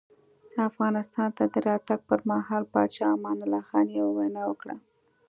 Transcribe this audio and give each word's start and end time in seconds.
افغانستان 0.69 1.29
ته 1.37 1.43
د 1.53 1.55
راتګ 1.67 1.99
پر 2.09 2.19
مهال 2.31 2.63
پاچا 2.73 3.05
امان 3.15 3.37
الله 3.45 3.63
خان 3.69 3.85
یوه 3.97 4.11
وینا 4.17 4.41
وکړه. 4.47 4.75